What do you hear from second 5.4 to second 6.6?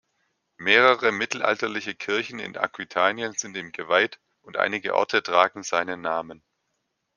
seinen Namen.